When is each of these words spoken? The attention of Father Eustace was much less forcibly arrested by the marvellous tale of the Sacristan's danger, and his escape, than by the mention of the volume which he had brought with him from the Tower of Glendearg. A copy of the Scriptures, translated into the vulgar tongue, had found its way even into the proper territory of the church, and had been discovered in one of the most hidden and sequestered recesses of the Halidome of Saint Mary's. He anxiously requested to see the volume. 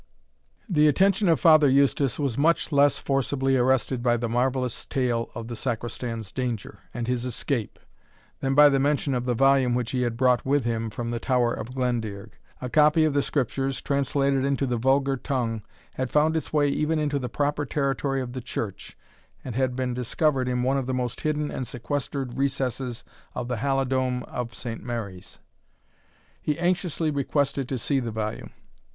The 0.67 0.87
attention 0.87 1.29
of 1.29 1.39
Father 1.39 1.69
Eustace 1.69 2.17
was 2.17 2.35
much 2.35 2.71
less 2.71 2.97
forcibly 2.97 3.55
arrested 3.55 4.01
by 4.01 4.17
the 4.17 4.27
marvellous 4.27 4.83
tale 4.87 5.29
of 5.35 5.47
the 5.47 5.55
Sacristan's 5.55 6.31
danger, 6.31 6.79
and 6.91 7.07
his 7.07 7.23
escape, 7.23 7.77
than 8.39 8.55
by 8.55 8.67
the 8.67 8.79
mention 8.79 9.13
of 9.13 9.25
the 9.25 9.35
volume 9.35 9.75
which 9.75 9.91
he 9.91 10.01
had 10.01 10.17
brought 10.17 10.43
with 10.43 10.65
him 10.65 10.89
from 10.89 11.09
the 11.09 11.19
Tower 11.19 11.53
of 11.53 11.75
Glendearg. 11.75 12.31
A 12.63 12.67
copy 12.67 13.03
of 13.05 13.13
the 13.13 13.21
Scriptures, 13.21 13.79
translated 13.79 14.43
into 14.43 14.65
the 14.65 14.77
vulgar 14.79 15.17
tongue, 15.17 15.61
had 15.93 16.09
found 16.09 16.35
its 16.35 16.51
way 16.51 16.67
even 16.67 16.97
into 16.97 17.19
the 17.19 17.29
proper 17.29 17.63
territory 17.63 18.21
of 18.21 18.33
the 18.33 18.41
church, 18.41 18.97
and 19.45 19.53
had 19.53 19.75
been 19.75 19.93
discovered 19.93 20.47
in 20.47 20.63
one 20.63 20.79
of 20.79 20.87
the 20.87 20.95
most 20.95 21.21
hidden 21.21 21.51
and 21.51 21.67
sequestered 21.67 22.35
recesses 22.39 23.03
of 23.35 23.47
the 23.47 23.57
Halidome 23.57 24.23
of 24.23 24.55
Saint 24.55 24.81
Mary's. 24.81 25.37
He 26.41 26.57
anxiously 26.57 27.11
requested 27.11 27.69
to 27.69 27.77
see 27.77 27.99
the 27.99 28.09
volume. 28.09 28.49